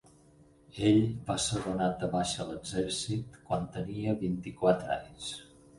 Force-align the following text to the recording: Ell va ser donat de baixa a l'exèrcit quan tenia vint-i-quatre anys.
Ell 0.91 0.97
va 1.27 1.35
ser 1.43 1.61
donat 1.67 2.01
de 2.05 2.09
baixa 2.15 2.41
a 2.45 2.49
l'exèrcit 2.49 3.39
quan 3.51 3.71
tenia 3.79 4.21
vint-i-quatre 4.27 4.95
anys. 5.03 5.35